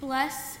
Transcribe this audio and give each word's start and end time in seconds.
Bless, 0.00 0.58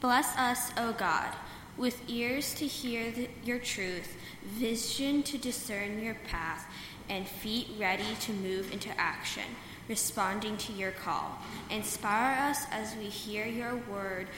bless 0.00 0.36
us, 0.36 0.72
O 0.78 0.92
God, 0.92 1.34
with 1.76 2.00
ears 2.08 2.54
to 2.54 2.66
hear 2.66 3.10
the, 3.10 3.28
your 3.44 3.58
truth, 3.58 4.16
vision 4.42 5.22
to 5.24 5.36
discern 5.36 6.02
your 6.02 6.16
path, 6.28 6.66
and 7.10 7.26
feet 7.26 7.68
ready 7.78 8.14
to 8.20 8.32
move 8.32 8.72
into 8.72 8.88
action, 8.98 9.44
responding 9.88 10.56
to 10.56 10.72
your 10.72 10.90
call. 10.90 11.38
Inspire 11.70 12.50
us 12.50 12.64
as 12.70 12.96
we 12.96 13.04
hear 13.04 13.46
your 13.46 13.76
word 13.90 14.28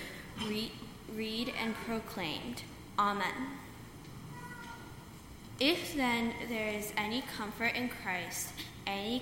read, 0.48 0.72
read 1.14 1.52
and 1.60 1.74
proclaimed. 1.74 2.62
Amen. 2.98 3.34
If 5.60 5.94
then 5.94 6.32
there 6.48 6.68
is 6.68 6.92
any 6.96 7.22
comfort 7.36 7.74
in 7.76 7.88
Christ, 7.88 8.48
any 8.86 9.20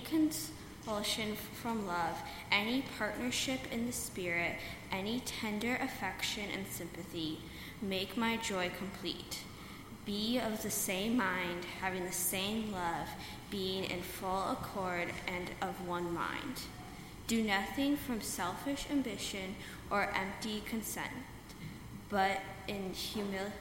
consolation 0.85 1.35
from 1.61 1.87
love, 1.87 2.17
any 2.51 2.83
partnership 2.97 3.59
in 3.71 3.85
the 3.85 3.91
Spirit, 3.91 4.55
any 4.91 5.21
tender 5.21 5.77
affection 5.81 6.45
and 6.53 6.65
sympathy, 6.67 7.39
make 7.81 8.17
my 8.17 8.37
joy 8.37 8.71
complete. 8.77 9.39
Be 10.05 10.39
of 10.39 10.63
the 10.63 10.71
same 10.71 11.17
mind, 11.17 11.65
having 11.81 12.05
the 12.05 12.11
same 12.11 12.71
love, 12.71 13.07
being 13.51 13.83
in 13.85 14.01
full 14.01 14.51
accord 14.51 15.09
and 15.27 15.49
of 15.61 15.87
one 15.87 16.13
mind. 16.13 16.61
Do 17.27 17.43
nothing 17.43 17.95
from 17.95 18.21
selfish 18.21 18.87
ambition 18.89 19.55
or 19.91 20.11
empty 20.15 20.63
consent, 20.65 21.11
but 22.09 22.39
in 22.67 22.91
humility 22.93 23.53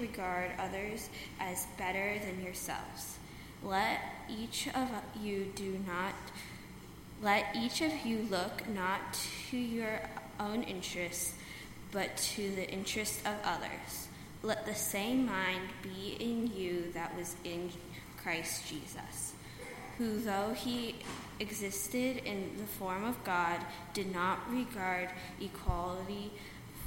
regard 0.00 0.50
others 0.58 1.08
as 1.40 1.66
better 1.78 2.18
than 2.18 2.44
yourselves. 2.44 3.18
Let 3.64 4.00
each 4.28 4.68
of 4.68 4.90
you 5.20 5.52
do 5.54 5.78
not 5.86 6.14
let 7.22 7.56
each 7.56 7.80
of 7.80 8.04
you 8.04 8.26
look 8.30 8.68
not 8.68 9.00
to 9.50 9.56
your 9.56 10.00
own 10.38 10.62
interests, 10.64 11.34
but 11.90 12.14
to 12.16 12.50
the 12.50 12.70
interests 12.70 13.20
of 13.24 13.34
others. 13.44 14.08
Let 14.42 14.66
the 14.66 14.74
same 14.74 15.24
mind 15.24 15.62
be 15.82 16.16
in 16.20 16.52
you 16.54 16.92
that 16.92 17.16
was 17.16 17.36
in 17.44 17.70
Christ 18.18 18.68
Jesus, 18.68 19.32
who, 19.96 20.20
though 20.20 20.52
he 20.54 20.96
existed 21.40 22.18
in 22.26 22.50
the 22.58 22.66
form 22.66 23.04
of 23.04 23.22
God, 23.24 23.58
did 23.94 24.12
not 24.12 24.40
regard 24.50 25.08
equality 25.40 26.30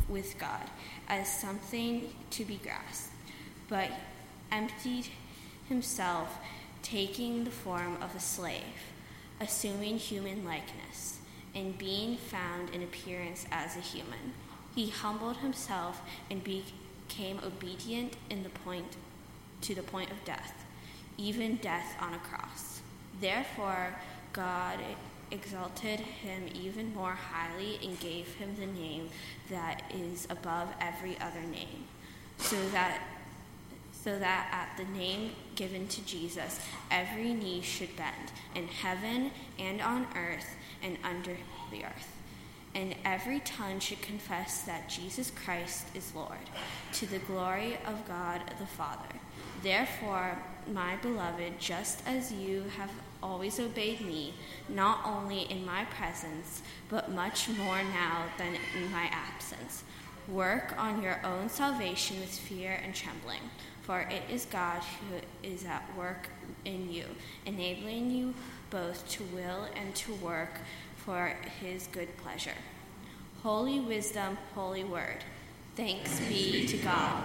with 0.08 0.38
God 0.38 0.70
as 1.08 1.28
something 1.28 2.14
to 2.32 2.46
be 2.46 2.58
grasped, 2.58 3.12
but 3.68 3.90
emptied 4.52 5.08
himself, 5.68 6.38
taking 6.90 7.44
the 7.44 7.52
form 7.52 7.98
of 8.02 8.16
a 8.16 8.20
slave 8.20 8.64
assuming 9.40 9.98
human 9.98 10.44
likeness, 10.44 11.20
and 11.54 11.78
being 11.78 12.18
found 12.18 12.70
in 12.74 12.84
appearance 12.84 13.46
as 13.52 13.76
a 13.76 13.80
human. 13.80 14.34
He 14.76 14.90
humbled 14.90 15.38
himself 15.38 16.02
and 16.30 16.44
became 16.44 17.40
obedient 17.44 18.16
in 18.30 18.44
the 18.44 18.50
point 18.50 18.96
to 19.62 19.74
the 19.74 19.84
point 19.84 20.12
of 20.12 20.24
death, 20.24 20.66
even 21.18 21.56
death 21.58 21.96
on 22.00 22.14
a 22.14 22.20
cross. 22.20 22.82
Therefore, 23.20 23.96
God 24.34 24.80
exalted 25.32 26.00
him 26.00 26.44
even 26.54 26.94
more 26.94 27.14
highly 27.16 27.80
and 27.84 28.00
gave 28.00 28.34
him 28.36 28.56
the 28.60 28.68
name 28.68 29.10
that 29.50 29.84
is 29.94 30.28
above 30.30 30.70
every 30.80 31.20
other 31.20 31.42
name, 31.42 31.86
so 32.38 32.56
that 32.70 33.02
so 34.08 34.18
that 34.18 34.48
at 34.54 34.78
the 34.78 34.98
name 34.98 35.32
given 35.56 35.86
to 35.90 36.02
Jesus, 36.06 36.62
every 36.90 37.34
knee 37.34 37.60
should 37.60 37.94
bend 37.98 38.32
in 38.56 38.66
heaven 38.66 39.32
and 39.60 39.82
on 39.82 40.08
earth 40.16 40.56
and 40.82 40.98
under 41.04 41.36
the 41.72 41.84
earth. 41.84 42.16
And 42.74 42.96
every 43.04 43.42
tongue 43.42 43.82
should 43.82 44.02
confess 44.02 44.62
that 44.62 44.88
Jesus 44.88 45.30
Christ 45.44 45.88
is 45.94 46.16
Lord, 46.16 46.38
to 46.94 47.06
the 47.06 47.20
glory 47.20 47.80
of 47.86 48.08
God 48.08 48.40
the 48.62 48.66
Father. 48.66 49.14
Therefore, 49.62 50.38
my 50.72 50.96
beloved, 51.02 51.60
just 51.60 52.02
as 52.08 52.32
you 52.32 52.64
have 52.78 52.92
always 53.22 53.60
obeyed 53.60 54.00
me, 54.00 54.34
not 54.70 55.02
only 55.04 55.52
in 55.52 55.66
my 55.66 55.84
presence, 55.84 56.62
but 56.88 57.12
much 57.12 57.50
more 57.50 57.84
now 57.84 58.24
than 58.38 58.56
in 58.74 58.90
my 58.90 59.10
absence, 59.12 59.84
work 60.30 60.74
on 60.78 61.02
your 61.02 61.20
own 61.26 61.50
salvation 61.50 62.22
with 62.22 62.30
fear 62.30 62.80
and 62.86 62.96
trembling 62.96 63.42
for 63.88 64.02
it 64.02 64.22
is 64.30 64.46
God 64.46 64.82
who 64.84 65.48
is 65.48 65.64
at 65.64 65.82
work 65.98 66.28
in 66.66 66.92
you, 66.92 67.06
enabling 67.46 68.12
you 68.12 68.34
both 68.70 69.08
to 69.12 69.24
will 69.34 69.66
and 69.78 69.96
to 69.96 70.14
work 70.16 70.60
for 70.98 71.34
his 71.62 71.88
good 71.88 72.10
pleasure. 72.18 72.58
Holy 73.44 73.80
wisdom, 73.80 74.38
holy 74.54 74.84
word. 74.84 75.24
Thanks 75.78 76.20
be 76.28 76.68
to 76.68 76.78
God. 76.78 77.24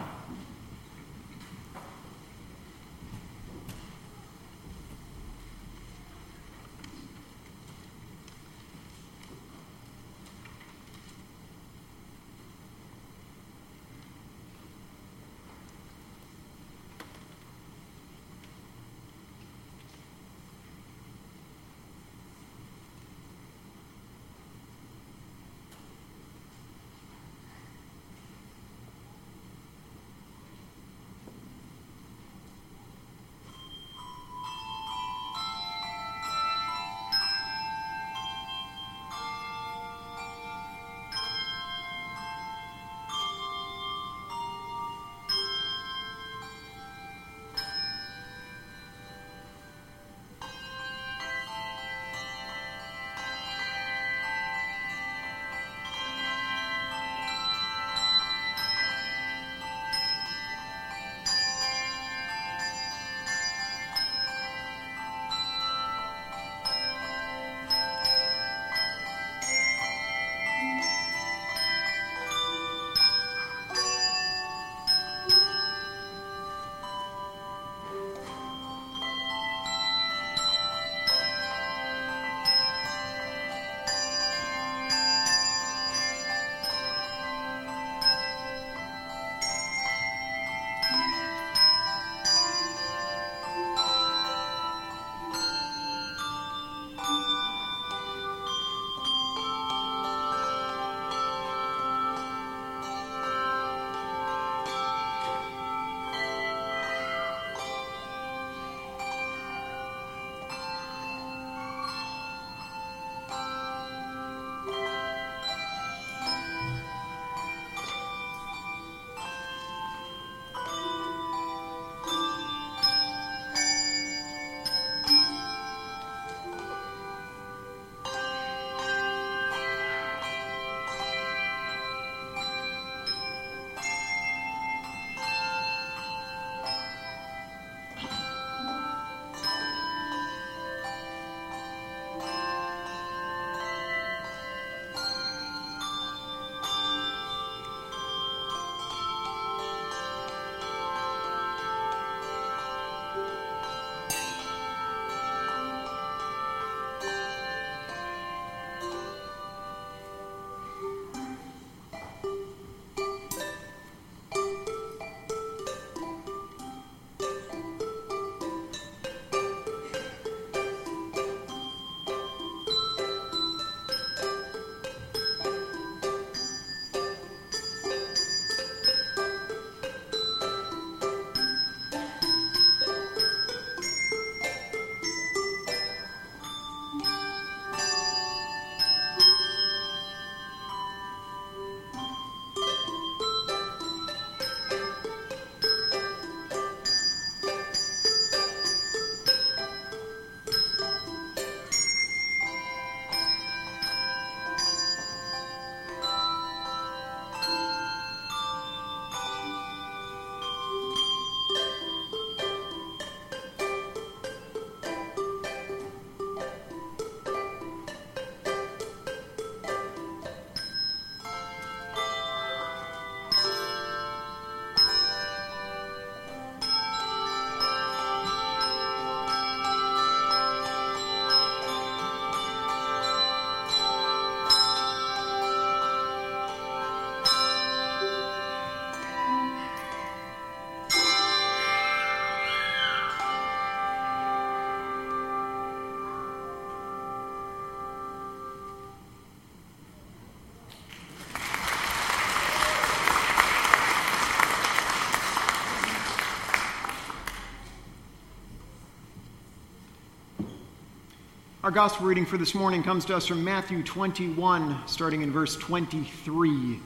Our 261.65 261.71
gospel 261.71 262.07
reading 262.07 262.27
for 262.27 262.39
this 262.39 262.57
morning 262.57 262.83
comes 262.83 263.05
to 263.05 263.15
us 263.15 263.25
from 263.25 263.45
Matthew 263.45 263.85
21, 263.85 264.83
starting 264.87 265.23
in 265.23 265.31
verse 265.31 265.55
23. 265.55 266.81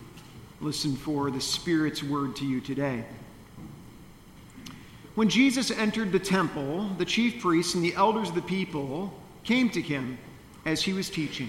Listen 0.61 0.95
for 0.95 1.31
the 1.31 1.41
Spirit's 1.41 2.03
word 2.03 2.37
to 2.37 2.45
you 2.45 2.61
today. 2.61 3.03
When 5.15 5.31
Jesus 5.31 5.71
entered 5.71 6.13
the 6.13 6.19
temple, 6.19 6.91
the 6.99 7.07
chief 7.07 7.41
priests 7.41 7.75
and 7.75 7.83
the 7.83 7.95
elders 7.95 8.29
of 8.29 8.35
the 8.35 8.43
people 8.43 9.15
came 9.45 9.71
to 9.71 9.81
him 9.81 10.19
as 10.67 10.83
he 10.83 10.93
was 10.93 11.09
teaching 11.09 11.49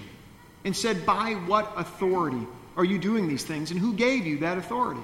and 0.64 0.74
said, 0.74 1.04
By 1.04 1.32
what 1.34 1.70
authority 1.76 2.46
are 2.78 2.84
you 2.86 2.98
doing 2.98 3.28
these 3.28 3.44
things, 3.44 3.70
and 3.70 3.78
who 3.78 3.92
gave 3.92 4.26
you 4.26 4.38
that 4.38 4.56
authority? 4.56 5.02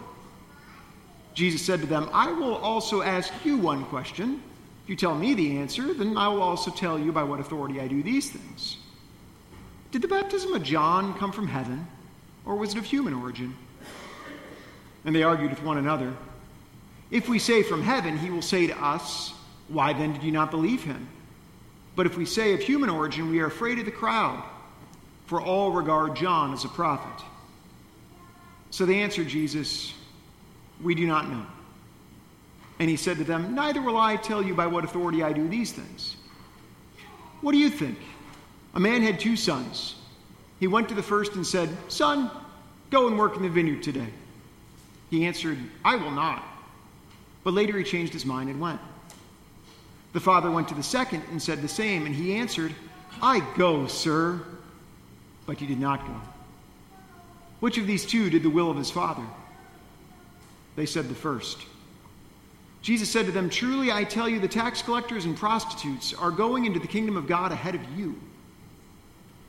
Jesus 1.34 1.60
said 1.60 1.82
to 1.82 1.86
them, 1.86 2.08
I 2.10 2.32
will 2.32 2.54
also 2.54 3.02
ask 3.02 3.34
you 3.44 3.58
one 3.58 3.84
question. 3.84 4.42
If 4.84 4.90
you 4.90 4.96
tell 4.96 5.14
me 5.14 5.32
the 5.32 5.56
answer, 5.56 5.94
then 5.94 6.18
I 6.18 6.28
will 6.28 6.42
also 6.42 6.70
tell 6.70 6.98
you 6.98 7.10
by 7.10 7.22
what 7.22 7.40
authority 7.40 7.80
I 7.80 7.88
do 7.88 8.02
these 8.02 8.30
things. 8.30 8.76
Did 9.92 10.02
the 10.02 10.08
baptism 10.08 10.52
of 10.52 10.62
John 10.62 11.14
come 11.14 11.32
from 11.32 11.48
heaven, 11.48 11.86
or 12.44 12.56
was 12.56 12.72
it 12.72 12.78
of 12.78 12.84
human 12.84 13.14
origin? 13.14 13.56
And 15.06 15.16
they 15.16 15.22
argued 15.22 15.50
with 15.50 15.62
one 15.62 15.78
another. 15.78 16.12
If 17.10 17.30
we 17.30 17.38
say 17.38 17.62
from 17.62 17.82
heaven, 17.82 18.18
he 18.18 18.28
will 18.28 18.42
say 18.42 18.66
to 18.66 18.84
us, 18.84 19.32
Why 19.68 19.94
then 19.94 20.12
did 20.12 20.22
you 20.22 20.32
not 20.32 20.50
believe 20.50 20.84
him? 20.84 21.08
But 21.96 22.04
if 22.04 22.18
we 22.18 22.26
say 22.26 22.52
of 22.52 22.60
human 22.60 22.90
origin, 22.90 23.30
we 23.30 23.40
are 23.40 23.46
afraid 23.46 23.78
of 23.78 23.86
the 23.86 23.90
crowd, 23.90 24.42
for 25.24 25.40
all 25.40 25.72
regard 25.72 26.14
John 26.14 26.52
as 26.52 26.64
a 26.64 26.68
prophet. 26.68 27.24
So 28.68 28.84
they 28.84 29.00
answered 29.00 29.28
Jesus, 29.28 29.94
We 30.82 30.94
do 30.94 31.06
not 31.06 31.30
know. 31.30 31.46
And 32.78 32.90
he 32.90 32.96
said 32.96 33.18
to 33.18 33.24
them, 33.24 33.54
Neither 33.54 33.80
will 33.80 33.96
I 33.96 34.16
tell 34.16 34.42
you 34.42 34.54
by 34.54 34.66
what 34.66 34.84
authority 34.84 35.22
I 35.22 35.32
do 35.32 35.46
these 35.48 35.72
things. 35.72 36.16
What 37.40 37.52
do 37.52 37.58
you 37.58 37.70
think? 37.70 37.98
A 38.74 38.80
man 38.80 39.02
had 39.02 39.20
two 39.20 39.36
sons. 39.36 39.94
He 40.58 40.66
went 40.66 40.88
to 40.88 40.94
the 40.94 41.02
first 41.02 41.34
and 41.34 41.46
said, 41.46 41.68
Son, 41.88 42.30
go 42.90 43.06
and 43.06 43.18
work 43.18 43.36
in 43.36 43.42
the 43.42 43.48
vineyard 43.48 43.82
today. 43.82 44.08
He 45.10 45.26
answered, 45.26 45.58
I 45.84 45.96
will 45.96 46.10
not. 46.10 46.42
But 47.44 47.54
later 47.54 47.76
he 47.78 47.84
changed 47.84 48.12
his 48.12 48.26
mind 48.26 48.50
and 48.50 48.60
went. 48.60 48.80
The 50.12 50.20
father 50.20 50.50
went 50.50 50.68
to 50.68 50.74
the 50.74 50.82
second 50.82 51.22
and 51.30 51.42
said 51.42 51.60
the 51.60 51.68
same, 51.68 52.06
and 52.06 52.14
he 52.14 52.34
answered, 52.34 52.74
I 53.20 53.40
go, 53.56 53.86
sir. 53.86 54.40
But 55.46 55.58
he 55.58 55.66
did 55.66 55.78
not 55.78 56.06
go. 56.06 56.14
Which 57.60 57.78
of 57.78 57.86
these 57.86 58.06
two 58.06 58.30
did 58.30 58.42
the 58.42 58.50
will 58.50 58.70
of 58.70 58.76
his 58.76 58.90
father? 58.90 59.24
They 60.76 60.86
said 60.86 61.08
the 61.08 61.14
first. 61.14 61.58
Jesus 62.84 63.08
said 63.08 63.24
to 63.24 63.32
them, 63.32 63.48
Truly 63.48 63.90
I 63.90 64.04
tell 64.04 64.28
you, 64.28 64.38
the 64.38 64.46
tax 64.46 64.82
collectors 64.82 65.24
and 65.24 65.34
prostitutes 65.34 66.12
are 66.12 66.30
going 66.30 66.66
into 66.66 66.78
the 66.78 66.86
kingdom 66.86 67.16
of 67.16 67.26
God 67.26 67.50
ahead 67.50 67.74
of 67.74 67.80
you. 67.96 68.20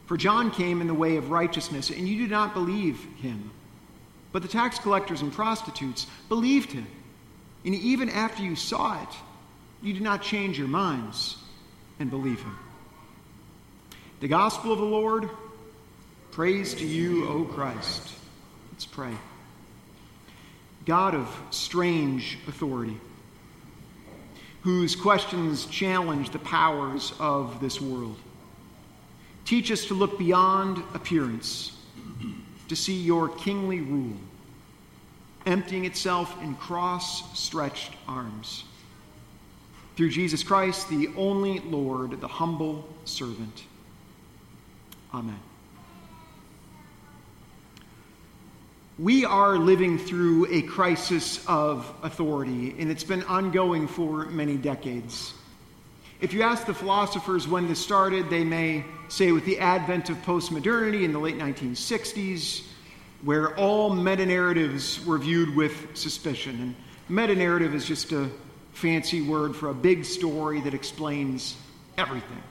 For 0.06 0.16
John 0.16 0.52
came 0.52 0.80
in 0.80 0.88
the 0.88 0.94
way 0.94 1.18
of 1.18 1.32
righteousness, 1.32 1.90
and 1.90 2.08
you 2.08 2.18
did 2.18 2.32
not 2.32 2.54
believe 2.54 2.98
him. 3.18 3.52
But 4.32 4.42
the 4.42 4.48
tax 4.48 4.80
collectors 4.80 5.22
and 5.22 5.34
prostitutes 5.34 6.08
believed 6.30 6.72
him. 6.72 6.88
And 7.66 7.76
even 7.76 8.10
after 8.10 8.42
you 8.42 8.56
saw 8.56 9.04
it, 9.04 9.10
you 9.82 9.92
did 9.92 10.02
not 10.02 10.22
change 10.22 10.58
your 10.58 10.70
minds 10.70 11.36
and 12.00 12.10
believe 12.10 12.42
him. 12.42 12.58
The 14.22 14.30
gospel 14.30 14.72
of 14.72 14.80
the 14.80 14.86
Lord, 14.86 15.30
praise 16.32 16.74
to 16.76 16.86
you, 16.86 17.28
O 17.28 17.44
Christ. 17.44 18.14
Let's 18.72 18.86
pray. 18.86 19.14
God 20.86 21.16
of 21.16 21.38
strange 21.50 22.38
authority 22.48 22.98
whose 24.66 24.96
questions 24.96 25.68
challenge 25.68 26.32
the 26.32 26.40
powers 26.40 27.14
of 27.20 27.62
this 27.62 27.80
world. 27.80 28.18
Teach 29.46 29.72
us 29.72 29.86
to 29.86 29.94
look 29.94 30.18
beyond 30.18 30.82
appearance, 30.96 31.78
to 32.68 32.76
see 32.76 33.00
your 33.00 33.30
kingly 33.30 33.82
rule, 33.82 34.18
emptying 35.46 35.86
itself 35.86 36.36
in 36.42 36.56
cross 36.56 37.40
stretched 37.40 37.94
arms. 38.08 38.64
Through 39.98 40.10
Jesus 40.10 40.42
Christ, 40.42 40.90
the 40.90 41.10
only 41.16 41.60
Lord, 41.60 42.20
the 42.20 42.28
humble 42.28 42.90
servant. 43.04 43.66
Amen. 45.14 45.40
We 48.98 49.26
are 49.26 49.58
living 49.58 50.00
through 50.00 50.48
a 50.50 50.62
crisis 50.62 51.46
of 51.48 51.94
authority, 52.02 52.74
and 52.80 52.90
it's 52.90 53.04
been 53.04 53.24
ongoing 53.24 53.90
for 53.90 54.28
many 54.28 54.56
decades. 54.56 55.34
If 56.22 56.32
you 56.32 56.44
ask 56.44 56.66
the 56.66 56.74
philosophers 56.74 57.46
when 57.46 57.68
this 57.68 57.78
started, 57.78 58.30
they 58.30 58.46
may 58.46 58.86
say 59.10 59.34
with 59.34 59.44
the 59.44 59.60
advent 59.60 60.10
of 60.10 60.16
postmodernity 60.20 61.04
in 61.04 61.12
the 61.12 61.20
late 61.20 61.38
1960s, 61.38 62.64
where 63.22 63.54
all 63.58 63.94
meta 63.94 64.26
narratives 64.26 65.06
were 65.06 65.18
viewed 65.18 65.54
with 65.58 65.98
suspicion. 65.98 66.62
And 66.62 66.76
meta 67.10 67.36
narrative 67.36 67.76
is 67.76 67.86
just 67.86 68.14
a 68.14 68.30
fancy 68.72 69.22
word 69.22 69.58
for 69.58 69.72
a 69.72 69.74
big 69.74 70.06
story 70.06 70.62
that 70.62 70.74
explains 70.74 71.58
everything. 71.98 72.44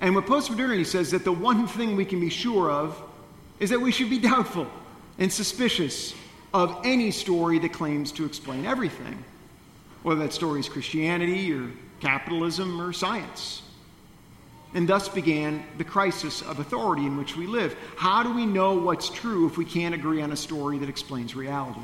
And 0.00 0.16
what 0.16 0.26
postmodernity 0.26 0.84
says 0.84 1.12
that 1.12 1.22
the 1.22 1.30
one 1.30 1.68
thing 1.68 1.94
we 1.94 2.04
can 2.04 2.18
be 2.18 2.28
sure 2.28 2.72
of 2.72 3.00
is 3.60 3.70
that 3.70 3.80
we 3.80 3.92
should 3.92 4.10
be 4.10 4.18
doubtful 4.18 4.66
and 5.18 5.32
suspicious 5.32 6.14
of 6.54 6.80
any 6.84 7.10
story 7.10 7.58
that 7.58 7.72
claims 7.72 8.12
to 8.12 8.24
explain 8.24 8.64
everything, 8.64 9.22
whether 10.02 10.20
that 10.22 10.32
story 10.32 10.60
is 10.60 10.68
Christianity 10.68 11.52
or 11.52 11.70
capitalism 12.00 12.80
or 12.80 12.92
science. 12.92 13.62
And 14.74 14.88
thus 14.88 15.08
began 15.08 15.64
the 15.78 15.84
crisis 15.84 16.42
of 16.42 16.60
authority 16.60 17.06
in 17.06 17.16
which 17.16 17.36
we 17.36 17.46
live. 17.46 17.74
How 17.96 18.22
do 18.22 18.32
we 18.32 18.46
know 18.46 18.74
what's 18.74 19.08
true 19.08 19.46
if 19.46 19.56
we 19.56 19.64
can't 19.64 19.94
agree 19.94 20.20
on 20.20 20.30
a 20.30 20.36
story 20.36 20.78
that 20.78 20.88
explains 20.88 21.34
reality? 21.34 21.80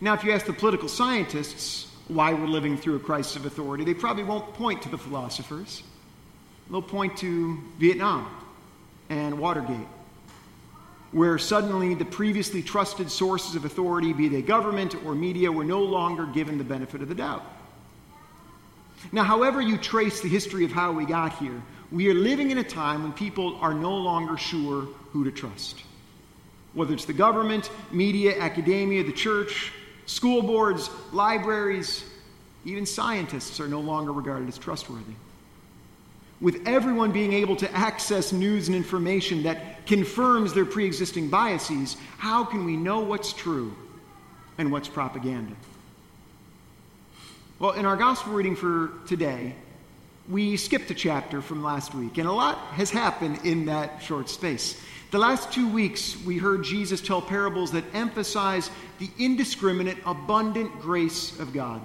Now, 0.00 0.14
if 0.14 0.24
you 0.24 0.32
ask 0.32 0.44
the 0.44 0.52
political 0.52 0.88
scientists 0.88 1.90
why 2.08 2.34
we're 2.34 2.46
living 2.46 2.76
through 2.76 2.96
a 2.96 3.00
crisis 3.00 3.36
of 3.36 3.46
authority, 3.46 3.82
they 3.82 3.94
probably 3.94 4.24
won't 4.24 4.52
point 4.54 4.82
to 4.82 4.90
the 4.90 4.98
philosophers. 4.98 5.82
They'll 6.70 6.82
point 6.82 7.16
to 7.18 7.58
Vietnam 7.78 8.30
and 9.08 9.38
Watergate 9.38 9.86
where 11.16 11.38
suddenly 11.38 11.94
the 11.94 12.04
previously 12.04 12.62
trusted 12.62 13.10
sources 13.10 13.54
of 13.54 13.64
authority, 13.64 14.12
be 14.12 14.28
they 14.28 14.42
government 14.42 14.94
or 15.02 15.14
media, 15.14 15.50
were 15.50 15.64
no 15.64 15.80
longer 15.80 16.26
given 16.26 16.58
the 16.58 16.64
benefit 16.64 17.00
of 17.00 17.08
the 17.08 17.14
doubt. 17.14 17.42
Now, 19.12 19.24
however 19.24 19.62
you 19.62 19.78
trace 19.78 20.20
the 20.20 20.28
history 20.28 20.66
of 20.66 20.72
how 20.72 20.92
we 20.92 21.06
got 21.06 21.38
here, 21.38 21.62
we 21.90 22.10
are 22.10 22.14
living 22.14 22.50
in 22.50 22.58
a 22.58 22.62
time 22.62 23.02
when 23.02 23.14
people 23.14 23.56
are 23.62 23.72
no 23.72 23.96
longer 23.96 24.36
sure 24.36 24.88
who 25.12 25.24
to 25.24 25.30
trust. 25.30 25.84
Whether 26.74 26.92
it's 26.92 27.06
the 27.06 27.14
government, 27.14 27.70
media, 27.90 28.38
academia, 28.38 29.02
the 29.02 29.10
church, 29.10 29.72
school 30.04 30.42
boards, 30.42 30.90
libraries, 31.14 32.04
even 32.66 32.84
scientists 32.84 33.58
are 33.58 33.68
no 33.68 33.80
longer 33.80 34.12
regarded 34.12 34.48
as 34.48 34.58
trustworthy 34.58 35.14
with 36.40 36.66
everyone 36.66 37.12
being 37.12 37.32
able 37.32 37.56
to 37.56 37.72
access 37.74 38.32
news 38.32 38.68
and 38.68 38.76
information 38.76 39.44
that 39.44 39.86
confirms 39.86 40.52
their 40.52 40.66
pre 40.66 40.84
existing 40.84 41.28
biases, 41.28 41.96
how 42.18 42.44
can 42.44 42.64
we 42.64 42.76
know 42.76 43.00
what's 43.00 43.32
true 43.32 43.74
and 44.58 44.70
what's 44.70 44.88
propaganda? 44.88 45.54
Well, 47.58 47.72
in 47.72 47.86
our 47.86 47.96
gospel 47.96 48.34
reading 48.34 48.54
for 48.54 48.90
today, 49.06 49.54
we 50.28 50.56
skipped 50.56 50.90
a 50.90 50.94
chapter 50.94 51.40
from 51.40 51.62
last 51.62 51.94
week, 51.94 52.18
and 52.18 52.28
a 52.28 52.32
lot 52.32 52.58
has 52.72 52.90
happened 52.90 53.40
in 53.44 53.66
that 53.66 54.02
short 54.02 54.28
space. 54.28 54.78
The 55.12 55.18
last 55.18 55.52
two 55.52 55.68
weeks, 55.68 56.22
we 56.26 56.36
heard 56.36 56.64
Jesus 56.64 57.00
tell 57.00 57.22
parables 57.22 57.70
that 57.72 57.84
emphasize 57.94 58.70
the 58.98 59.08
indiscriminate, 59.18 59.98
abundant 60.04 60.80
grace 60.80 61.38
of 61.38 61.54
God 61.54 61.80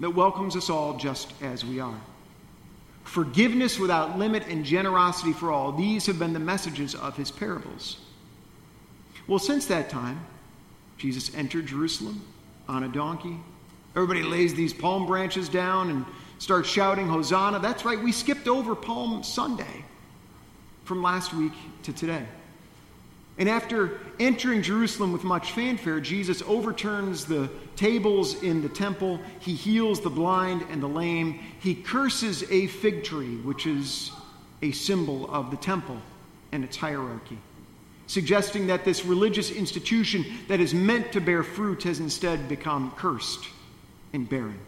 that 0.00 0.10
welcomes 0.10 0.56
us 0.56 0.68
all 0.68 0.98
just 0.98 1.32
as 1.40 1.64
we 1.64 1.80
are 1.80 1.98
forgiveness 3.06 3.78
without 3.78 4.18
limit, 4.18 4.46
and 4.48 4.64
generosity 4.64 5.32
for 5.32 5.50
all. 5.50 5.72
These 5.72 6.06
have 6.06 6.18
been 6.18 6.32
the 6.32 6.40
messages 6.40 6.94
of 6.94 7.16
his 7.16 7.30
parables. 7.30 7.98
Well, 9.28 9.38
since 9.38 9.66
that 9.66 9.88
time, 9.88 10.26
Jesus 10.98 11.34
entered 11.34 11.66
Jerusalem 11.66 12.22
on 12.68 12.82
a 12.82 12.88
donkey. 12.88 13.38
Everybody 13.94 14.22
lays 14.22 14.54
these 14.54 14.74
palm 14.74 15.06
branches 15.06 15.48
down 15.48 15.90
and 15.90 16.04
starts 16.38 16.68
shouting, 16.68 17.08
Hosanna. 17.08 17.60
That's 17.60 17.84
right, 17.84 18.00
we 18.00 18.12
skipped 18.12 18.48
over 18.48 18.74
Palm 18.74 19.22
Sunday 19.22 19.84
from 20.84 21.02
last 21.02 21.32
week 21.32 21.52
to 21.84 21.92
today. 21.92 22.26
And 23.38 23.48
after 23.50 23.98
entering 24.18 24.62
Jerusalem 24.62 25.12
with 25.12 25.22
much 25.22 25.52
fanfare, 25.52 26.00
Jesus 26.00 26.42
overturns 26.46 27.26
the 27.26 27.50
tables 27.76 28.42
in 28.42 28.62
the 28.62 28.68
temple. 28.68 29.20
He 29.40 29.54
heals 29.54 30.00
the 30.00 30.10
blind 30.10 30.64
and 30.70 30.82
the 30.82 30.88
lame. 30.88 31.40
He 31.60 31.74
curses 31.74 32.50
a 32.50 32.66
fig 32.66 33.04
tree, 33.04 33.36
which 33.36 33.66
is 33.66 34.10
a 34.62 34.72
symbol 34.72 35.30
of 35.30 35.50
the 35.50 35.58
temple 35.58 36.00
and 36.52 36.64
its 36.64 36.78
hierarchy, 36.78 37.38
suggesting 38.06 38.68
that 38.68 38.86
this 38.86 39.04
religious 39.04 39.50
institution 39.50 40.24
that 40.48 40.60
is 40.60 40.72
meant 40.72 41.12
to 41.12 41.20
bear 41.20 41.42
fruit 41.42 41.82
has 41.82 42.00
instead 42.00 42.48
become 42.48 42.90
cursed 42.92 43.46
and 44.14 44.26
barren. 44.26 44.58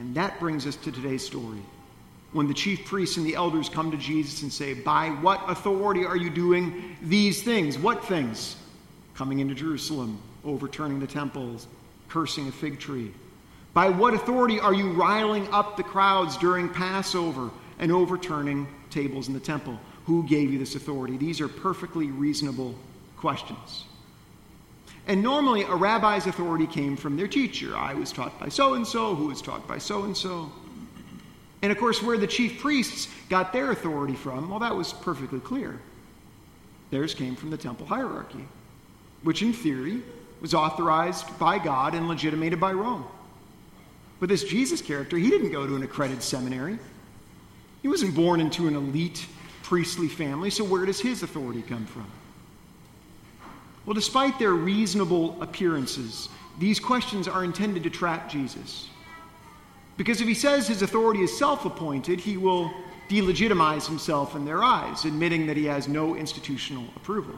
And 0.00 0.16
that 0.16 0.40
brings 0.40 0.66
us 0.66 0.74
to 0.76 0.90
today's 0.90 1.24
story 1.24 1.62
when 2.36 2.46
the 2.46 2.54
chief 2.54 2.84
priests 2.84 3.16
and 3.16 3.24
the 3.24 3.34
elders 3.34 3.70
come 3.70 3.90
to 3.90 3.96
Jesus 3.96 4.42
and 4.42 4.52
say, 4.52 4.74
By 4.74 5.08
what 5.08 5.42
authority 5.48 6.04
are 6.04 6.16
you 6.16 6.28
doing 6.28 6.96
these 7.00 7.42
things? 7.42 7.78
What 7.78 8.04
things? 8.04 8.56
Coming 9.14 9.40
into 9.40 9.54
Jerusalem, 9.54 10.20
overturning 10.44 11.00
the 11.00 11.06
temples, 11.06 11.66
cursing 12.08 12.46
a 12.48 12.52
fig 12.52 12.78
tree. 12.78 13.10
By 13.72 13.88
what 13.88 14.12
authority 14.12 14.60
are 14.60 14.74
you 14.74 14.92
riling 14.92 15.48
up 15.50 15.78
the 15.78 15.82
crowds 15.82 16.36
during 16.36 16.68
Passover 16.68 17.50
and 17.78 17.90
overturning 17.90 18.68
tables 18.90 19.28
in 19.28 19.34
the 19.34 19.40
temple? 19.40 19.80
Who 20.04 20.22
gave 20.28 20.52
you 20.52 20.58
this 20.58 20.74
authority? 20.74 21.16
These 21.16 21.40
are 21.40 21.48
perfectly 21.48 22.10
reasonable 22.10 22.74
questions. 23.16 23.84
And 25.06 25.22
normally, 25.22 25.62
a 25.62 25.74
rabbi's 25.74 26.26
authority 26.26 26.66
came 26.66 26.96
from 26.96 27.16
their 27.16 27.28
teacher. 27.28 27.74
I 27.74 27.94
was 27.94 28.12
taught 28.12 28.38
by 28.38 28.50
so 28.50 28.74
and 28.74 28.86
so, 28.86 29.14
who 29.14 29.28
was 29.28 29.40
taught 29.40 29.66
by 29.66 29.78
so 29.78 30.02
and 30.04 30.14
so. 30.14 30.52
And 31.62 31.72
of 31.72 31.78
course, 31.78 32.02
where 32.02 32.18
the 32.18 32.26
chief 32.26 32.60
priests 32.60 33.08
got 33.28 33.52
their 33.52 33.70
authority 33.70 34.14
from, 34.14 34.50
well, 34.50 34.58
that 34.60 34.76
was 34.76 34.92
perfectly 34.92 35.40
clear. 35.40 35.80
Theirs 36.90 37.14
came 37.14 37.34
from 37.34 37.50
the 37.50 37.56
temple 37.56 37.86
hierarchy, 37.86 38.44
which 39.22 39.42
in 39.42 39.52
theory 39.52 40.02
was 40.40 40.54
authorized 40.54 41.38
by 41.38 41.58
God 41.58 41.94
and 41.94 42.08
legitimated 42.08 42.60
by 42.60 42.72
Rome. 42.72 43.04
But 44.20 44.28
this 44.28 44.44
Jesus 44.44 44.80
character, 44.80 45.16
he 45.16 45.30
didn't 45.30 45.50
go 45.50 45.66
to 45.66 45.76
an 45.76 45.82
accredited 45.82 46.22
seminary. 46.22 46.78
He 47.82 47.88
wasn't 47.88 48.14
born 48.14 48.40
into 48.40 48.68
an 48.68 48.76
elite 48.76 49.26
priestly 49.62 50.08
family, 50.08 50.50
so 50.50 50.64
where 50.64 50.86
does 50.86 51.00
his 51.00 51.22
authority 51.22 51.62
come 51.62 51.86
from? 51.86 52.06
Well, 53.84 53.94
despite 53.94 54.38
their 54.38 54.52
reasonable 54.52 55.40
appearances, 55.40 56.28
these 56.58 56.80
questions 56.80 57.28
are 57.28 57.44
intended 57.44 57.82
to 57.84 57.90
trap 57.90 58.30
Jesus. 58.30 58.88
Because 59.96 60.20
if 60.20 60.28
he 60.28 60.34
says 60.34 60.68
his 60.68 60.82
authority 60.82 61.22
is 61.22 61.36
self 61.36 61.64
appointed, 61.64 62.20
he 62.20 62.36
will 62.36 62.70
delegitimize 63.08 63.86
himself 63.86 64.34
in 64.34 64.44
their 64.44 64.62
eyes, 64.62 65.04
admitting 65.04 65.46
that 65.46 65.56
he 65.56 65.64
has 65.64 65.88
no 65.88 66.16
institutional 66.16 66.84
approval. 66.96 67.34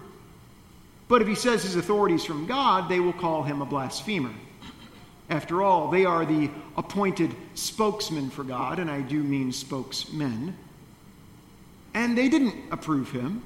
But 1.09 1.23
if 1.23 1.29
he 1.29 1.35
says 1.35 1.62
his 1.62 1.77
authority 1.77 2.15
is 2.15 2.25
from 2.25 2.47
God, 2.47 2.88
they 2.88 3.00
will 3.00 3.12
call 3.12 3.43
him 3.43 3.62
a 3.62 3.67
blasphemer. 3.67 4.33
After 5.31 5.62
all, 5.62 5.91
they 5.91 6.05
are 6.05 6.25
the 6.25 6.50
appointed 6.77 7.35
spokesman 7.55 8.31
for 8.31 8.45
God, 8.45 8.79
and 8.79 8.91
I 8.91 9.03
do 9.03 9.23
mean 9.23 9.53
spokesmen. 9.53 10.57
And 11.93 12.17
they 12.17 12.29
didn't 12.29 12.55
approve 12.71 13.11
him. 13.11 13.43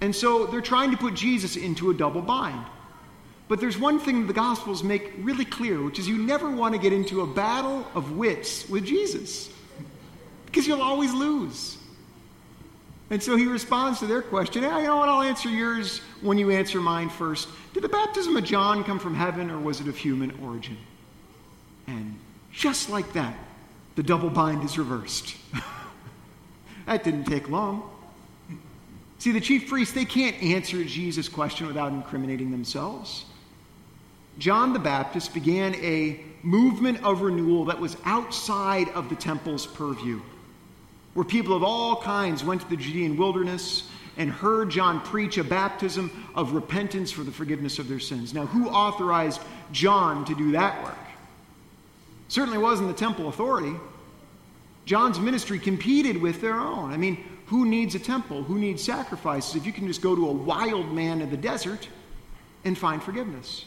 And 0.00 0.14
so 0.14 0.46
they're 0.46 0.60
trying 0.60 0.92
to 0.92 0.96
put 0.96 1.14
Jesus 1.14 1.56
into 1.56 1.90
a 1.90 1.94
double 1.94 2.22
bind. 2.22 2.64
But 3.50 3.58
there's 3.58 3.76
one 3.76 3.98
thing 3.98 4.28
the 4.28 4.32
Gospels 4.32 4.84
make 4.84 5.12
really 5.18 5.44
clear, 5.44 5.82
which 5.82 5.98
is 5.98 6.06
you 6.06 6.16
never 6.16 6.48
want 6.48 6.72
to 6.76 6.80
get 6.80 6.92
into 6.92 7.22
a 7.22 7.26
battle 7.26 7.84
of 7.96 8.16
wits 8.16 8.68
with 8.68 8.84
Jesus, 8.84 9.50
because 10.46 10.68
you'll 10.68 10.80
always 10.80 11.12
lose. 11.12 11.76
And 13.10 13.20
so 13.20 13.34
he 13.34 13.46
responds 13.46 13.98
to 13.98 14.06
their 14.06 14.22
question. 14.22 14.62
Hey, 14.62 14.82
you 14.82 14.86
know 14.86 14.98
what? 14.98 15.08
I'll 15.08 15.22
answer 15.22 15.48
yours 15.48 15.98
when 16.20 16.38
you 16.38 16.52
answer 16.52 16.80
mine 16.80 17.08
first. 17.08 17.48
Did 17.74 17.82
the 17.82 17.88
baptism 17.88 18.36
of 18.36 18.44
John 18.44 18.84
come 18.84 19.00
from 19.00 19.16
heaven 19.16 19.50
or 19.50 19.58
was 19.58 19.80
it 19.80 19.88
of 19.88 19.96
human 19.96 20.30
origin? 20.44 20.78
And 21.88 22.16
just 22.52 22.88
like 22.88 23.12
that, 23.14 23.36
the 23.96 24.04
double 24.04 24.30
bind 24.30 24.62
is 24.62 24.78
reversed. 24.78 25.34
that 26.86 27.02
didn't 27.02 27.24
take 27.24 27.48
long. 27.48 27.90
See, 29.18 29.32
the 29.32 29.40
chief 29.40 29.68
priests, 29.68 29.92
they 29.92 30.04
can't 30.04 30.40
answer 30.40 30.84
Jesus' 30.84 31.28
question 31.28 31.66
without 31.66 31.90
incriminating 31.90 32.52
themselves. 32.52 33.24
John 34.38 34.72
the 34.72 34.78
Baptist 34.78 35.34
began 35.34 35.74
a 35.76 36.20
movement 36.42 37.02
of 37.04 37.20
renewal 37.20 37.66
that 37.66 37.80
was 37.80 37.96
outside 38.04 38.88
of 38.90 39.08
the 39.08 39.16
temple's 39.16 39.66
purview 39.66 40.20
where 41.14 41.24
people 41.24 41.54
of 41.54 41.62
all 41.62 41.96
kinds 41.96 42.44
went 42.44 42.60
to 42.60 42.68
the 42.68 42.76
Judean 42.76 43.16
wilderness 43.16 43.88
and 44.16 44.30
heard 44.30 44.70
John 44.70 45.00
preach 45.00 45.38
a 45.38 45.44
baptism 45.44 46.28
of 46.34 46.52
repentance 46.52 47.10
for 47.10 47.22
the 47.22 47.32
forgiveness 47.32 47.78
of 47.78 47.88
their 47.88 47.98
sins. 47.98 48.34
Now, 48.34 48.46
who 48.46 48.68
authorized 48.68 49.40
John 49.72 50.24
to 50.26 50.34
do 50.34 50.52
that 50.52 50.82
work? 50.82 50.96
Certainly 52.28 52.58
wasn't 52.58 52.88
the 52.88 52.94
temple 52.94 53.28
authority. 53.28 53.74
John's 54.84 55.18
ministry 55.18 55.58
competed 55.58 56.20
with 56.20 56.40
their 56.40 56.54
own. 56.54 56.92
I 56.92 56.96
mean, 56.96 57.24
who 57.46 57.66
needs 57.66 57.94
a 57.94 57.98
temple? 57.98 58.42
Who 58.44 58.58
needs 58.58 58.82
sacrifices 58.82 59.56
if 59.56 59.66
you 59.66 59.72
can 59.72 59.86
just 59.86 60.02
go 60.02 60.14
to 60.14 60.28
a 60.28 60.32
wild 60.32 60.92
man 60.92 61.20
in 61.20 61.30
the 61.30 61.36
desert 61.36 61.88
and 62.64 62.78
find 62.78 63.02
forgiveness? 63.02 63.64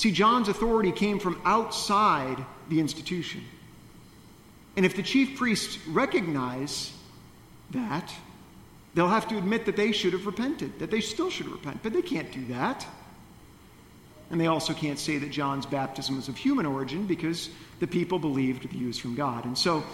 See, 0.00 0.12
John's 0.12 0.48
authority 0.48 0.92
came 0.92 1.18
from 1.18 1.38
outside 1.44 2.42
the 2.70 2.80
institution. 2.80 3.44
And 4.74 4.86
if 4.86 4.96
the 4.96 5.02
chief 5.02 5.36
priests 5.36 5.86
recognize 5.86 6.90
that, 7.72 8.10
they'll 8.94 9.08
have 9.08 9.28
to 9.28 9.36
admit 9.36 9.66
that 9.66 9.76
they 9.76 9.92
should 9.92 10.14
have 10.14 10.24
repented, 10.24 10.78
that 10.78 10.90
they 10.90 11.02
still 11.02 11.28
should 11.28 11.48
repent. 11.48 11.82
But 11.82 11.92
they 11.92 12.00
can't 12.00 12.32
do 12.32 12.46
that. 12.46 12.86
And 14.30 14.40
they 14.40 14.46
also 14.46 14.72
can't 14.72 14.98
say 14.98 15.18
that 15.18 15.30
John's 15.30 15.66
baptism 15.66 16.16
was 16.16 16.28
of 16.28 16.36
human 16.38 16.64
origin 16.64 17.06
because 17.06 17.50
the 17.78 17.86
people 17.86 18.18
believed 18.18 18.62
that 18.62 18.72
he 18.72 18.86
was 18.86 18.98
from 18.98 19.14
God. 19.14 19.44
And 19.44 19.58
so 19.58 19.84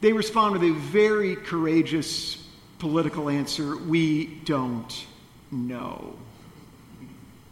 they 0.00 0.14
respond 0.14 0.54
with 0.54 0.62
a 0.62 0.72
very 0.72 1.36
courageous 1.36 2.48
political 2.78 3.28
answer 3.28 3.76
we 3.76 4.40
don't 4.46 5.04
know. 5.50 6.16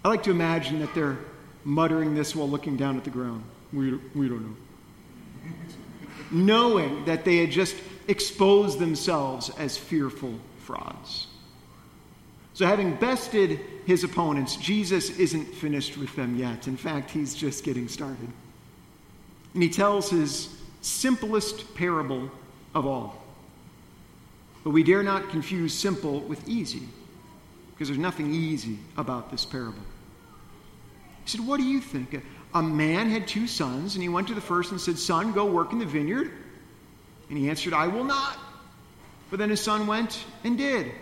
I 0.02 0.08
like 0.08 0.22
to 0.22 0.30
imagine 0.30 0.80
that 0.80 0.94
they're 0.94 1.18
muttering 1.64 2.14
this 2.14 2.34
while 2.34 2.48
looking 2.48 2.76
down 2.76 2.96
at 2.96 3.04
the 3.04 3.10
ground. 3.10 3.44
We, 3.72 3.94
we 4.14 4.28
don't 4.28 4.42
know 4.42 4.56
knowing 6.32 7.04
that 7.04 7.24
they 7.24 7.36
had 7.38 7.50
just 7.50 7.76
exposed 8.08 8.78
themselves 8.78 9.50
as 9.58 9.76
fearful 9.76 10.34
frauds. 10.58 11.26
So, 12.54 12.66
having 12.66 12.96
bested 12.96 13.60
his 13.86 14.04
opponents, 14.04 14.56
Jesus 14.56 15.10
isn't 15.18 15.54
finished 15.54 15.96
with 15.96 16.14
them 16.16 16.36
yet. 16.36 16.68
In 16.68 16.76
fact, 16.76 17.10
he's 17.10 17.34
just 17.34 17.64
getting 17.64 17.88
started. 17.88 18.28
And 19.54 19.62
he 19.62 19.68
tells 19.68 20.10
his 20.10 20.54
simplest 20.82 21.74
parable 21.74 22.30
of 22.74 22.86
all. 22.86 23.22
But 24.64 24.70
we 24.70 24.82
dare 24.82 25.02
not 25.02 25.30
confuse 25.30 25.72
simple 25.72 26.20
with 26.20 26.46
easy, 26.48 26.82
because 27.72 27.88
there's 27.88 27.98
nothing 27.98 28.32
easy 28.32 28.78
about 28.96 29.30
this 29.30 29.44
parable. 29.44 29.82
He 31.24 31.30
said, 31.30 31.46
What 31.46 31.58
do 31.58 31.64
you 31.64 31.80
think? 31.80 32.22
a 32.54 32.62
man 32.62 33.08
had 33.08 33.26
two 33.26 33.46
sons, 33.46 33.94
and 33.94 34.02
he 34.02 34.08
went 34.08 34.28
to 34.28 34.34
the 34.34 34.40
first 34.40 34.72
and 34.72 34.80
said, 34.80 34.98
Son, 34.98 35.32
go 35.32 35.46
work 35.46 35.72
in 35.72 35.78
the 35.78 35.86
vineyard. 35.86 36.30
And 37.28 37.38
he 37.38 37.48
answered, 37.48 37.72
I 37.72 37.86
will 37.86 38.04
not. 38.04 38.38
But 39.30 39.38
then 39.38 39.48
his 39.48 39.60
son 39.60 39.86
went 39.86 40.22
and 40.44 40.58
did. 40.58 40.92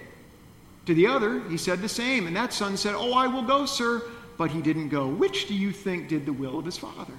To 0.87 0.95
the 0.95 1.09
other, 1.09 1.41
he 1.49 1.57
said 1.57 1.83
the 1.83 1.89
same. 1.89 2.27
And 2.29 2.37
that 2.37 2.53
son 2.53 2.77
said, 2.77 2.95
Oh, 2.95 3.13
I 3.13 3.27
will 3.27 3.43
go, 3.43 3.67
sir. 3.67 4.03
But 4.39 4.51
he 4.51 4.63
didn't 4.63 4.89
go. 4.89 5.09
Which 5.09 5.49
do 5.49 5.55
you 5.55 5.73
think 5.73 6.09
did 6.09 6.25
the 6.25 6.33
will 6.33 6.59
of 6.59 6.65
his 6.65 6.79
father? 6.79 7.13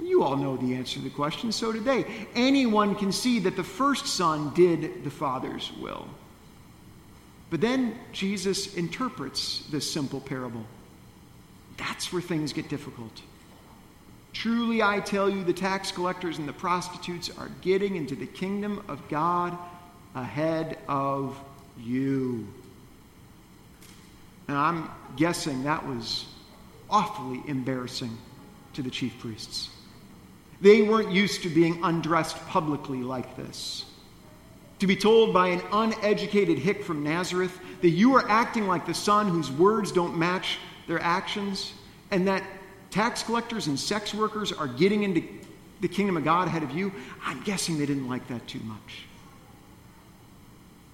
You 0.00 0.22
all 0.22 0.36
know 0.36 0.56
the 0.56 0.74
answer 0.74 0.94
to 0.94 1.04
the 1.04 1.10
question, 1.10 1.52
so 1.52 1.72
did 1.72 1.84
they. 1.84 2.06
Anyone 2.34 2.94
can 2.94 3.12
see 3.12 3.40
that 3.40 3.56
the 3.56 3.62
first 3.62 4.06
son 4.06 4.52
did 4.54 5.04
the 5.04 5.10
father's 5.10 5.70
will. 5.78 6.08
But 7.50 7.60
then 7.60 7.98
Jesus 8.12 8.74
interprets 8.74 9.64
this 9.70 9.90
simple 9.90 10.20
parable. 10.20 10.64
That's 11.80 12.12
where 12.12 12.20
things 12.20 12.52
get 12.52 12.68
difficult. 12.68 13.22
Truly, 14.34 14.82
I 14.82 15.00
tell 15.00 15.30
you, 15.30 15.42
the 15.42 15.52
tax 15.52 15.90
collectors 15.90 16.38
and 16.38 16.46
the 16.46 16.52
prostitutes 16.52 17.30
are 17.38 17.50
getting 17.62 17.96
into 17.96 18.14
the 18.14 18.26
kingdom 18.26 18.84
of 18.86 19.08
God 19.08 19.56
ahead 20.14 20.78
of 20.88 21.38
you. 21.82 22.46
And 24.46 24.56
I'm 24.56 24.90
guessing 25.16 25.64
that 25.64 25.86
was 25.86 26.26
awfully 26.90 27.42
embarrassing 27.48 28.16
to 28.74 28.82
the 28.82 28.90
chief 28.90 29.18
priests. 29.18 29.70
They 30.60 30.82
weren't 30.82 31.10
used 31.12 31.42
to 31.44 31.48
being 31.48 31.82
undressed 31.82 32.36
publicly 32.48 33.02
like 33.02 33.36
this. 33.36 33.86
To 34.80 34.86
be 34.86 34.96
told 34.96 35.32
by 35.32 35.48
an 35.48 35.62
uneducated 35.72 36.58
hick 36.58 36.84
from 36.84 37.02
Nazareth 37.02 37.58
that 37.80 37.90
you 37.90 38.16
are 38.16 38.28
acting 38.28 38.66
like 38.66 38.86
the 38.86 38.94
son 38.94 39.28
whose 39.28 39.50
words 39.50 39.92
don't 39.92 40.18
match 40.18 40.58
their 40.90 41.00
actions, 41.00 41.72
and 42.10 42.26
that 42.26 42.42
tax 42.90 43.22
collectors 43.22 43.68
and 43.68 43.78
sex 43.78 44.12
workers 44.12 44.52
are 44.52 44.66
getting 44.66 45.04
into 45.04 45.22
the 45.80 45.86
kingdom 45.86 46.16
of 46.16 46.24
God 46.24 46.48
ahead 46.48 46.64
of 46.64 46.72
you, 46.72 46.92
I'm 47.24 47.40
guessing 47.42 47.78
they 47.78 47.86
didn't 47.86 48.08
like 48.08 48.26
that 48.26 48.46
too 48.48 48.58
much. 48.64 49.04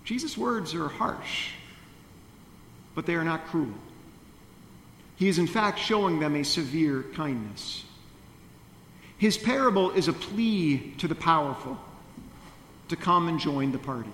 Jesus' 0.05 0.37
words 0.37 0.75
are 0.75 0.89
harsh, 0.89 1.49
but 2.95 3.07
they 3.07 3.15
are 3.15 3.25
not 3.25 3.47
cruel. 3.47 3.73
He 5.17 5.29
is, 5.29 5.39
in 5.39 5.47
fact, 5.47 5.79
showing 5.79 6.21
them 6.21 6.37
a 6.37 6.45
severe 6.45 7.03
kindness. 7.15 7.83
His 9.17 9.39
parable 9.39 9.93
is 9.93 10.09
a 10.09 10.13
plea 10.13 10.93
to 10.99 11.09
the 11.09 11.15
powerful 11.15 11.79
to 12.89 12.97
come 12.97 13.29
and 13.29 13.41
join 13.41 13.73
the 13.73 13.79
party. 13.79 14.13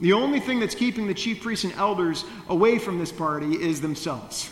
The 0.00 0.14
only 0.14 0.40
thing 0.40 0.60
that's 0.60 0.74
keeping 0.74 1.06
the 1.06 1.14
chief 1.14 1.42
priests 1.42 1.64
and 1.64 1.74
elders 1.74 2.24
away 2.48 2.78
from 2.78 2.98
this 2.98 3.12
party 3.12 3.54
is 3.54 3.80
themselves. 3.80 4.50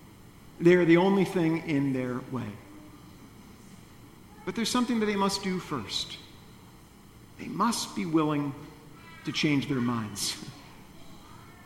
They're 0.60 0.84
the 0.84 0.98
only 0.98 1.24
thing 1.24 1.68
in 1.68 1.92
their 1.92 2.20
way. 2.30 2.46
But 4.44 4.54
there's 4.54 4.68
something 4.68 5.00
that 5.00 5.06
they 5.06 5.16
must 5.16 5.42
do 5.42 5.58
first. 5.58 6.18
they 7.38 7.46
must 7.46 7.96
be 7.96 8.06
willing 8.06 8.54
to 9.24 9.32
change 9.32 9.68
their 9.68 9.80
minds. 9.80 10.36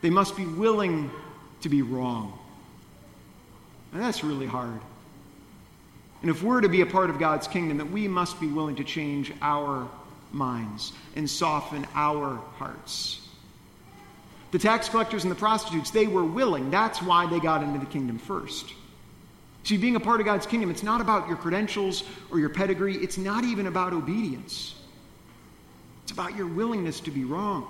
They 0.01 0.09
must 0.09 0.37
be 0.37 0.45
willing 0.45 1.11
to 1.59 1.67
be 1.67 1.81
wrong. 1.81 2.39
And 3.91 4.01
that's 4.01 4.23
really 4.23 4.45
hard. 4.45 4.79
And 6.21 6.31
if 6.31 6.41
we're 6.41 6.61
to 6.61 6.69
be 6.69 6.79
a 6.79 6.85
part 6.85 7.09
of 7.09 7.19
God's 7.19 7.49
kingdom, 7.49 7.77
that 7.79 7.91
we 7.91 8.07
must 8.07 8.39
be 8.39 8.47
willing 8.47 8.77
to 8.77 8.85
change 8.85 9.33
our 9.41 9.89
minds 10.31 10.93
and 11.17 11.29
soften 11.29 11.85
our 11.95 12.35
hearts. 12.57 13.19
The 14.51 14.59
tax 14.59 14.89
collectors 14.89 15.23
and 15.23 15.31
the 15.31 15.35
prostitutes, 15.35 15.91
they 15.91 16.07
were 16.07 16.23
willing. 16.23 16.71
That's 16.71 17.01
why 17.01 17.27
they 17.27 17.39
got 17.39 17.63
into 17.63 17.79
the 17.79 17.85
kingdom 17.85 18.17
first. 18.17 18.73
See, 19.63 19.77
being 19.77 19.95
a 19.95 19.99
part 19.99 20.19
of 20.19 20.25
God's 20.25 20.47
kingdom, 20.47 20.71
it's 20.71 20.83
not 20.83 21.01
about 21.01 21.27
your 21.27 21.37
credentials 21.37 22.03
or 22.31 22.39
your 22.39 22.49
pedigree, 22.49 22.95
it's 22.95 23.17
not 23.17 23.43
even 23.43 23.67
about 23.67 23.93
obedience. 23.93 24.75
It's 26.03 26.11
about 26.11 26.35
your 26.35 26.47
willingness 26.47 26.99
to 27.01 27.11
be 27.11 27.23
wrong. 27.23 27.67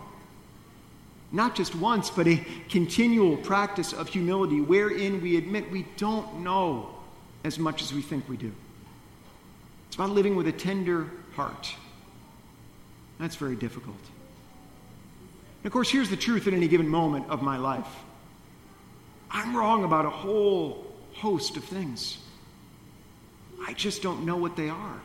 Not 1.32 1.56
just 1.56 1.76
once, 1.76 2.10
but 2.10 2.28
a 2.28 2.44
continual 2.70 3.38
practice 3.38 3.92
of 3.94 4.08
humility 4.08 4.62
wherein 4.62 5.22
we 5.22 5.38
admit 5.38 5.70
we 5.72 5.86
don't 5.98 6.40
know 6.40 6.90
as 7.44 7.60
much 7.60 7.82
as 7.82 7.94
we 7.94 8.02
think 8.02 8.28
we 8.30 8.38
do. 8.38 8.52
It's 9.88 9.96
about 9.96 10.12
living 10.12 10.36
with 10.36 10.48
a 10.48 10.52
tender 10.52 11.10
heart. 11.36 11.76
That's 13.20 13.36
very 13.36 13.56
difficult. 13.56 13.98
And 15.60 15.66
of 15.66 15.74
course, 15.74 15.90
here's 15.90 16.10
the 16.10 16.18
truth 16.18 16.48
at 16.48 16.54
any 16.54 16.68
given 16.68 16.88
moment 16.88 17.30
of 17.30 17.42
my 17.42 17.58
life 17.58 17.88
I'm 19.32 19.56
wrong 19.56 19.84
about 19.84 20.06
a 20.06 20.10
whole 20.10 20.88
host 21.14 21.58
of 21.58 21.64
things. 21.64 22.18
I 23.66 23.74
just 23.74 24.02
don't 24.02 24.26
know 24.26 24.38
what 24.38 24.56
they 24.56 24.70
are. 24.70 25.02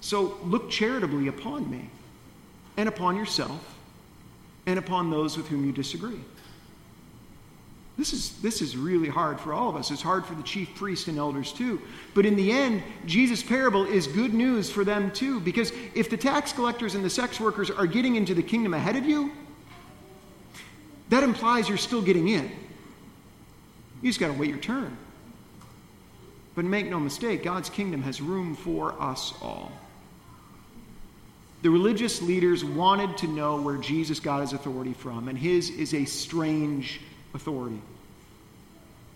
So 0.00 0.38
look 0.44 0.70
charitably 0.70 1.28
upon 1.28 1.70
me 1.70 1.88
and 2.76 2.88
upon 2.88 3.16
yourself 3.16 3.76
and 4.66 4.78
upon 4.78 5.10
those 5.10 5.36
with 5.36 5.48
whom 5.48 5.64
you 5.64 5.72
disagree. 5.72 6.20
This 7.98 8.12
is, 8.12 8.40
this 8.40 8.62
is 8.62 8.76
really 8.76 9.08
hard 9.08 9.40
for 9.40 9.52
all 9.52 9.68
of 9.68 9.74
us. 9.74 9.90
It's 9.90 10.00
hard 10.00 10.24
for 10.24 10.36
the 10.36 10.42
chief 10.44 10.72
priests 10.76 11.08
and 11.08 11.18
elders 11.18 11.52
too. 11.52 11.82
But 12.14 12.26
in 12.26 12.36
the 12.36 12.52
end, 12.52 12.84
Jesus' 13.06 13.42
parable 13.42 13.84
is 13.84 14.06
good 14.06 14.32
news 14.32 14.70
for 14.70 14.84
them 14.84 15.10
too. 15.10 15.40
Because 15.40 15.72
if 15.96 16.08
the 16.08 16.16
tax 16.16 16.52
collectors 16.52 16.94
and 16.94 17.04
the 17.04 17.10
sex 17.10 17.40
workers 17.40 17.72
are 17.72 17.88
getting 17.88 18.14
into 18.14 18.34
the 18.34 18.42
kingdom 18.42 18.72
ahead 18.72 18.94
of 18.94 19.04
you, 19.04 19.32
that 21.08 21.24
implies 21.24 21.68
you're 21.68 21.76
still 21.76 22.00
getting 22.00 22.28
in. 22.28 22.48
You 24.00 24.10
just 24.10 24.20
got 24.20 24.28
to 24.28 24.38
wait 24.38 24.50
your 24.50 24.58
turn. 24.58 24.96
But 26.54 26.64
make 26.64 26.88
no 26.88 27.00
mistake, 27.00 27.42
God's 27.42 27.68
kingdom 27.68 28.02
has 28.02 28.20
room 28.20 28.54
for 28.54 29.00
us 29.02 29.34
all. 29.42 29.72
The 31.62 31.70
religious 31.70 32.22
leaders 32.22 32.64
wanted 32.64 33.16
to 33.18 33.26
know 33.26 33.60
where 33.60 33.76
Jesus 33.76 34.20
got 34.20 34.42
his 34.42 34.52
authority 34.52 34.92
from, 34.92 35.26
and 35.26 35.36
his 35.36 35.70
is 35.70 35.94
a 35.94 36.04
strange 36.04 37.00
authority. 37.34 37.80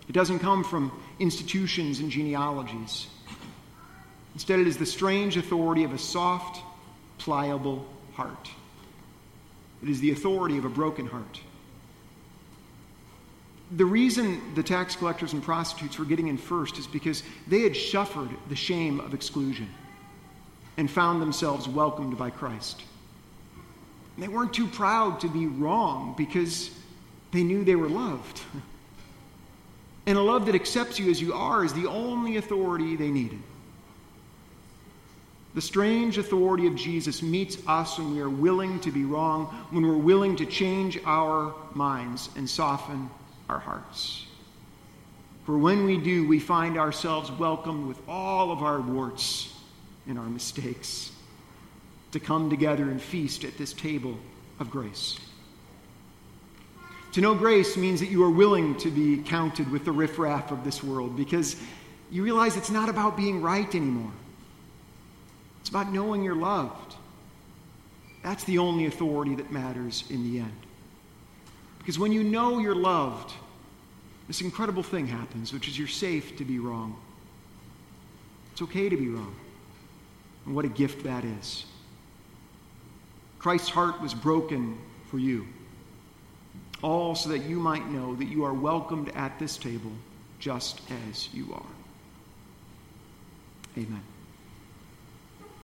It 0.07 0.13
doesn't 0.13 0.39
come 0.39 0.63
from 0.63 0.91
institutions 1.19 1.99
and 1.99 2.09
genealogies. 2.09 3.07
Instead, 4.33 4.59
it 4.59 4.67
is 4.67 4.77
the 4.77 4.85
strange 4.85 5.37
authority 5.37 5.83
of 5.83 5.93
a 5.93 5.97
soft, 5.97 6.61
pliable 7.17 7.85
heart. 8.13 8.49
It 9.81 9.89
is 9.89 9.99
the 9.99 10.11
authority 10.11 10.57
of 10.57 10.65
a 10.65 10.69
broken 10.69 11.05
heart. 11.05 11.39
The 13.71 13.85
reason 13.85 14.53
the 14.55 14.63
tax 14.63 14.95
collectors 14.95 15.33
and 15.33 15.41
prostitutes 15.41 15.97
were 15.97 16.05
getting 16.05 16.27
in 16.27 16.37
first 16.37 16.77
is 16.77 16.87
because 16.87 17.23
they 17.47 17.61
had 17.61 17.75
suffered 17.75 18.29
the 18.49 18.55
shame 18.55 18.99
of 18.99 19.13
exclusion 19.13 19.69
and 20.77 20.89
found 20.89 21.21
themselves 21.21 21.67
welcomed 21.67 22.17
by 22.17 22.29
Christ. 22.29 22.83
They 24.17 24.27
weren't 24.27 24.53
too 24.53 24.67
proud 24.67 25.21
to 25.21 25.27
be 25.27 25.47
wrong 25.47 26.13
because 26.17 26.69
they 27.33 27.43
knew 27.43 27.65
they 27.65 27.75
were 27.75 27.89
loved. 27.89 28.41
And 30.05 30.17
a 30.17 30.21
love 30.21 30.45
that 30.45 30.55
accepts 30.55 30.99
you 30.99 31.09
as 31.09 31.21
you 31.21 31.33
are 31.33 31.65
is 31.65 31.73
the 31.73 31.87
only 31.87 32.37
authority 32.37 32.95
they 32.95 33.09
needed. 33.09 33.39
The 35.55 35.61
strange 35.61 36.17
authority 36.17 36.67
of 36.67 36.75
Jesus 36.75 37.21
meets 37.21 37.57
us 37.67 37.97
when 37.97 38.13
we 38.13 38.21
are 38.21 38.29
willing 38.29 38.79
to 38.81 38.91
be 38.91 39.05
wrong, 39.05 39.45
when 39.71 39.85
we're 39.85 39.95
willing 39.95 40.35
to 40.37 40.45
change 40.45 40.99
our 41.05 41.53
minds 41.73 42.29
and 42.35 42.49
soften 42.49 43.09
our 43.49 43.59
hearts. 43.59 44.25
For 45.45 45.57
when 45.57 45.85
we 45.85 45.97
do, 45.97 46.27
we 46.27 46.39
find 46.39 46.77
ourselves 46.77 47.31
welcomed 47.31 47.87
with 47.87 47.99
all 48.07 48.51
of 48.51 48.63
our 48.63 48.79
warts 48.79 49.53
and 50.07 50.17
our 50.17 50.29
mistakes 50.29 51.11
to 52.11 52.19
come 52.19 52.49
together 52.49 52.83
and 52.83 53.01
feast 53.01 53.43
at 53.43 53.57
this 53.57 53.73
table 53.73 54.17
of 54.59 54.69
grace. 54.69 55.19
To 57.13 57.21
know 57.21 57.35
grace 57.35 57.77
means 57.77 57.99
that 57.99 58.09
you 58.09 58.23
are 58.23 58.29
willing 58.29 58.75
to 58.77 58.89
be 58.89 59.17
counted 59.17 59.69
with 59.71 59.85
the 59.85 59.91
riffraff 59.91 60.51
of 60.51 60.63
this 60.63 60.83
world 60.83 61.15
because 61.15 61.55
you 62.09 62.23
realize 62.23 62.57
it's 62.57 62.71
not 62.71 62.89
about 62.89 63.15
being 63.15 63.39
right 63.39 63.73
anymore. 63.75 64.11
It's 65.61 65.69
about 65.69 65.93
knowing 65.93 66.23
you're 66.23 66.35
loved. 66.35 66.95
That's 68.23 68.43
the 68.45 68.57
only 68.57 68.87
authority 68.87 69.35
that 69.35 69.51
matters 69.51 70.05
in 70.09 70.23
the 70.23 70.39
end. 70.39 70.57
Because 71.77 71.99
when 71.99 72.11
you 72.11 72.23
know 72.23 72.57
you're 72.57 72.73
loved, 72.73 73.31
this 74.27 74.41
incredible 74.41 74.81
thing 74.81 75.05
happens, 75.05 75.53
which 75.53 75.67
is 75.67 75.77
you're 75.77 75.87
safe 75.87 76.35
to 76.37 76.45
be 76.45 76.57
wrong. 76.57 76.95
It's 78.53 78.63
okay 78.63 78.89
to 78.89 78.97
be 78.97 79.09
wrong. 79.09 79.35
And 80.47 80.55
what 80.55 80.65
a 80.65 80.69
gift 80.69 81.03
that 81.03 81.25
is. 81.25 81.65
Christ's 83.37 83.69
heart 83.69 84.01
was 84.01 84.15
broken 84.15 84.79
for 85.11 85.19
you 85.19 85.45
all 86.83 87.15
so 87.15 87.29
that 87.29 87.39
you 87.39 87.59
might 87.59 87.89
know 87.89 88.13
that 88.15 88.25
you 88.25 88.43
are 88.43 88.53
welcomed 88.53 89.09
at 89.15 89.39
this 89.39 89.57
table 89.57 89.91
just 90.39 90.81
as 91.09 91.33
you 91.33 91.51
are. 91.53 91.63
Amen. 93.77 94.03